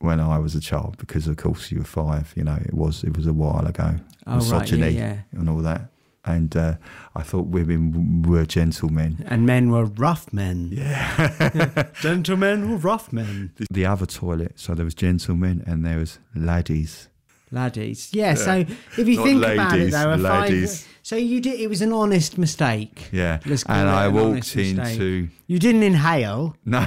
[0.01, 2.32] when I was a child because, of course, you were five.
[2.34, 3.96] You know, it was it was a while ago.
[4.26, 5.38] Oh, right, Misogyny yeah, yeah.
[5.38, 5.90] and all that.
[6.24, 6.74] And uh,
[7.14, 9.24] I thought women were gentlemen.
[9.26, 10.70] And men were rough men.
[10.72, 11.86] Yeah.
[12.03, 13.53] Gentlemen were rough men.
[13.70, 17.07] The other toilet, so there was gentlemen and there was laddies.
[17.51, 18.11] Laddies.
[18.12, 18.64] Yeah, so
[18.99, 20.82] if you Not think about it ladies, though, a laddies.
[20.82, 23.09] five so you did it was an honest mistake.
[23.12, 26.55] Yeah, Let's and I walked into You didn't inhale.
[26.66, 26.80] No.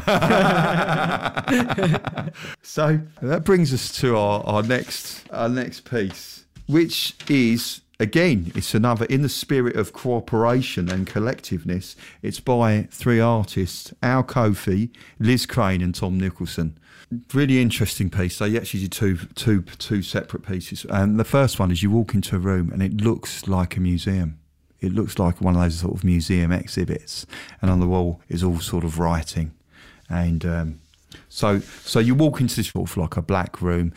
[2.61, 8.75] so that brings us to our, our next our next piece, which is again it's
[8.75, 11.95] another in the spirit of cooperation and collectiveness.
[12.21, 16.77] It's by three artists: Al Kofi, Liz Crane, and Tom Nicholson.
[17.33, 18.37] Really interesting piece.
[18.37, 20.85] They actually did two, two, two separate pieces.
[20.89, 23.79] And the first one is you walk into a room and it looks like a
[23.79, 24.39] museum.
[24.81, 27.27] It looks like one of those sort of museum exhibits,
[27.61, 29.53] and on the wall is all sort of writing,
[30.09, 30.81] and um,
[31.29, 33.93] so so you walk into this sort of like a black room.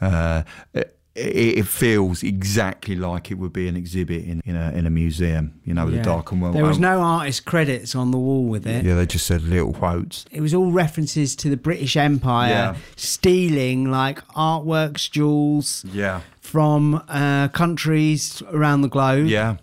[0.00, 0.44] Uh,
[0.74, 4.90] it, it feels exactly like it would be an exhibit in, in a in a
[4.90, 6.00] museum, you know, with Yeah.
[6.00, 6.52] a dark and well.
[6.52, 8.84] There was no artist credits on the wall with it.
[8.84, 10.24] Yeah, they just said little quotes.
[10.30, 12.76] It was all references to the British Empire Yeah.
[12.96, 19.26] stealing like artworks, jewels Yeah, from uh, countries around the globe.
[19.26, 19.56] yeah.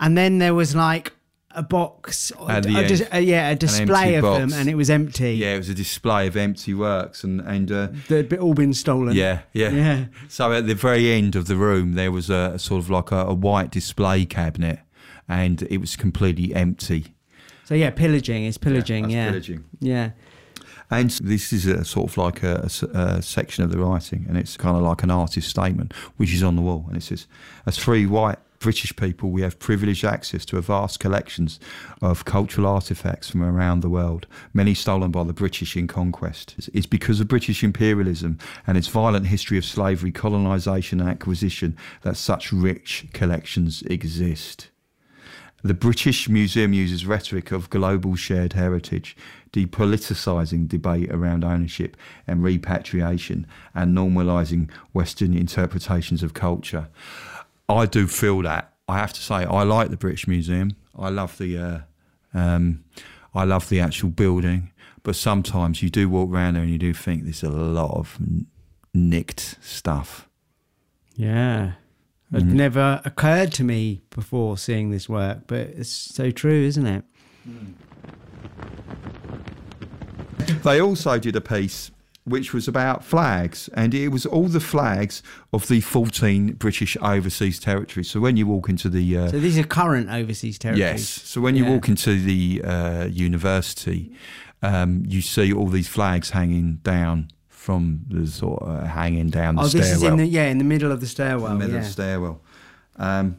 [0.00, 1.12] And then there was like
[1.54, 3.08] a box, a dis- end.
[3.14, 5.34] uh, yeah, a display of them, and it was empty.
[5.36, 8.74] Yeah, it was a display of empty works, and and uh, They'd be- all been
[8.74, 9.14] stolen.
[9.16, 10.04] yeah, yeah, Yeah.
[10.28, 13.10] So at the very end of the room, there was a, a sort of like
[13.12, 14.80] a, a white display cabinet,
[15.28, 17.14] and it was completely empty.
[17.64, 19.04] So yeah, pillaging is pillaging.
[19.04, 19.64] that's Yeah, pillaging.
[19.80, 20.10] yeah.
[20.90, 22.68] And this is a sort of like a
[23.22, 26.56] section of the writing, and it's kind of like an artist's statement, which is on
[26.56, 27.26] the wall, and it says,
[27.66, 31.60] "As three white British people, we have privileged access to a vast collections
[32.00, 36.54] of cultural artifacts from around the world, many stolen by the British in conquest.
[36.56, 41.76] It's- It's because of British imperialism and its violent history of slavery, colonisation, and acquisition
[42.00, 44.70] that such rich collections exist."
[45.62, 49.14] The British Museum uses rhetoric of global shared heritage,
[49.52, 51.96] depoliticising debate around ownership
[52.26, 56.88] and repatriation, and normalising Western interpretations of culture.
[57.68, 58.72] I do feel that.
[58.88, 60.76] I have to say, I like the British Museum.
[60.98, 61.78] I love the, uh,
[62.34, 62.84] um,
[63.34, 64.70] I love the actual building.
[65.02, 68.18] But sometimes you do walk around there and you do think there's a lot of
[68.92, 70.28] nicked stuff.
[71.14, 71.72] Yeah.
[72.32, 72.52] It Mm.
[72.54, 77.04] never occurred to me before seeing this work, but it's so true, isn't it?
[80.62, 81.90] They also did a piece
[82.24, 85.22] which was about flags, and it was all the flags
[85.52, 88.08] of the 14 British overseas territories.
[88.10, 90.80] So when you walk into the uh, So these are current overseas territories.
[91.00, 91.70] yes, so when you Yeah.
[91.74, 94.12] walk into the uh, university,
[94.62, 99.62] um, you see all these flags hanging down from the sort of hanging down the
[99.62, 101.50] Oh, stairwell, this is in the yeah in the middle of the stairwell.
[101.52, 101.78] the middle yeah.
[101.80, 102.40] of the stairwell.
[102.96, 103.36] Um,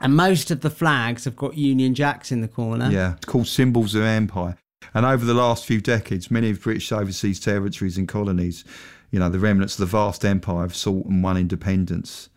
[0.00, 2.90] And most of the flags have got Union Jacks in the corner.
[2.90, 4.56] Yeah, it's called Symbols of Empire.
[4.94, 8.64] And over the last few decades, many of British overseas territories and colonies,
[9.10, 12.28] you know, the remnants of the vast empire have sought and won independence.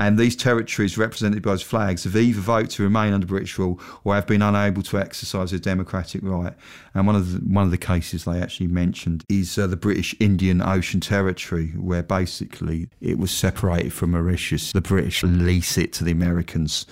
[0.00, 3.78] And these territories, represented by those flags, have either voted to remain under British rule
[4.02, 6.54] or have been unable to exercise their democratic right.
[6.94, 10.14] And one of the one of the cases they actually mentioned is uh, the British
[10.18, 14.72] Indian Ocean Territory, where basically it was separated from Mauritius.
[14.72, 16.86] The British lease it to the Americans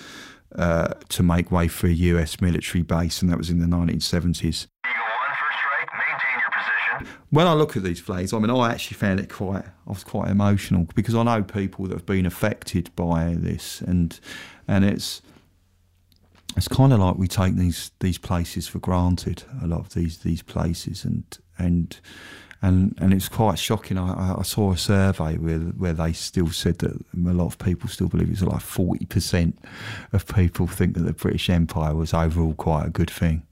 [0.55, 4.66] uh, to make way for a US military base, and that was in the 1970s.
[4.86, 5.88] Eagle one for strike.
[5.92, 7.20] Maintain your position.
[7.30, 10.05] When I look at these flags, I mean, I actually found it quite, I was
[10.05, 14.18] quite emotional because I know people that have been affected by this, and
[14.66, 15.22] and it's
[16.57, 19.44] it's kind of like we take these these places for granted.
[19.62, 21.24] A lot of these these places, and
[21.59, 22.01] and
[22.62, 23.98] and and it's quite shocking.
[23.98, 27.88] I, I- saw a survey where where they still said that a lot of people
[27.88, 29.59] still believe it's like forty percent
[30.12, 33.42] of people think that the British Empire was overall quite a good thing.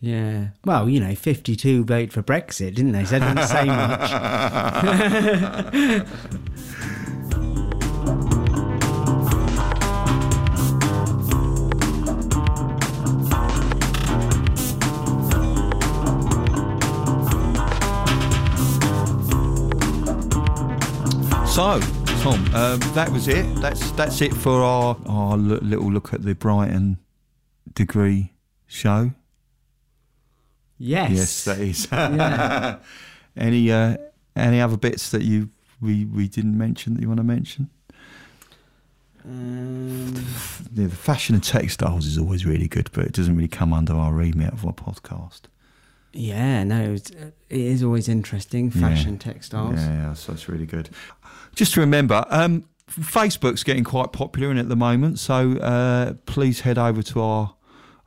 [0.00, 0.48] Yeah.
[0.66, 3.06] Well, you know, 52 vote for Brexit, didn't they?
[3.06, 4.10] So they didn't say much.
[21.54, 21.78] So,
[22.20, 23.44] Tom, um, that was it.
[23.60, 26.98] That's that's it for our our little look at the Brighton
[27.74, 28.32] degree
[28.66, 29.12] show.
[30.78, 31.12] Yes.
[31.12, 31.86] Yes, that is.
[31.92, 32.78] Yeah.
[33.36, 33.98] any uh,
[34.34, 35.50] any other bits that you
[35.80, 37.70] we we didn't mention that you want to mention?
[39.24, 40.12] Um,
[40.74, 43.94] Yeah, the fashion and textiles is always really good, but it doesn't really come under
[43.94, 45.42] our remit of our podcast.
[46.14, 48.70] Yeah, no, it's, it is always interesting.
[48.70, 49.76] Fashion, textiles.
[49.76, 50.88] Yeah, yeah, so it's really good.
[51.54, 56.60] Just to remember, um, Facebook's getting quite popular in at the moment, so uh, please
[56.60, 57.54] head over to our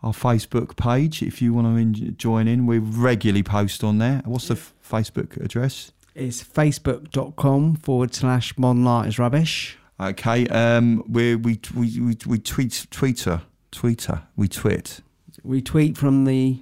[0.04, 2.66] our Facebook page if you want to in- join in.
[2.68, 4.22] We regularly post on there.
[4.26, 5.92] What's the f- Facebook address?
[6.14, 9.78] It's facebook.com forward slash art is rubbish.
[10.00, 13.42] Okay, um, we we we we, we tweet Twitter
[13.72, 15.02] Twitter we tweet.
[15.44, 16.62] We tweet from the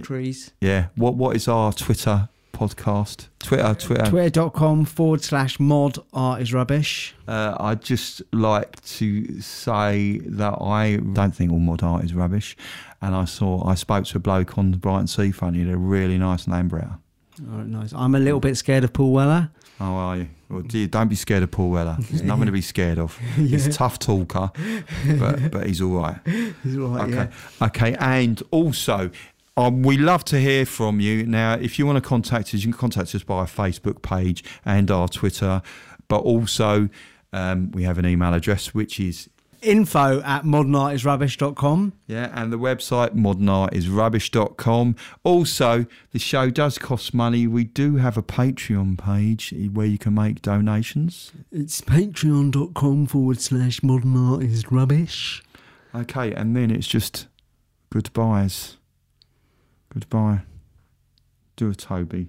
[0.00, 0.52] trees.
[0.60, 0.86] Yeah.
[0.96, 3.28] What what is our Twitter podcast?
[3.40, 4.06] Twitter Twitter.
[4.06, 7.14] Twitter.com forward slash mod art is rubbish.
[7.26, 12.56] Uh, I'd just like to say that I don't think all mod art is rubbish,
[13.00, 15.56] and I saw I spoke to a bloke on the Brighton Seafront.
[15.56, 16.98] He had a really nice Lambretta.
[17.50, 17.92] All right, nice.
[17.94, 19.50] I'm a little bit scared of Paul Weller.
[19.78, 20.28] How are you?
[20.48, 21.96] Well, dear, don't be scared of Paul Weller.
[21.98, 23.16] There's nothing to be scared of.
[23.36, 24.52] He's a tough talker,
[25.18, 26.16] but but he's all right.
[26.62, 27.28] He's all right, Okay,
[27.62, 29.10] okay, and also.
[29.56, 31.26] Um, we love to hear from you.
[31.26, 34.42] Now, if you want to contact us, you can contact us by our Facebook page
[34.64, 35.62] and our Twitter.
[36.08, 36.88] But also,
[37.32, 39.28] um, we have an email address which is
[39.62, 41.92] Info at modernartisrubbish.com.
[42.08, 44.96] Yeah, and the website modernartisrubbish.com.
[45.22, 47.46] Also, the show does cost money.
[47.46, 51.30] We do have a Patreon page where you can make donations.
[51.52, 55.42] It's patreon.com forward slash modernartisrubbish.
[55.94, 57.28] Okay, and then it's just
[57.90, 58.78] goodbyes.
[59.92, 60.40] Goodbye.
[61.56, 62.28] Do a Toby.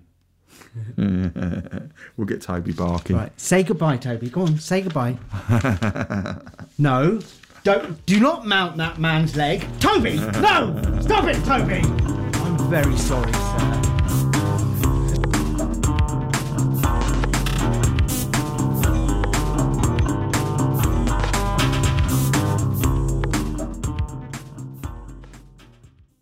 [0.98, 3.16] we'll get Toby barking.
[3.16, 4.30] Right, say goodbye, Toby.
[4.30, 5.18] Go on, say goodbye.
[6.78, 7.20] no,
[7.64, 8.06] don't.
[8.06, 10.18] Do not mount that man's leg, Toby.
[10.18, 11.82] No, stop it, Toby.
[11.82, 13.93] I'm very sorry, sir.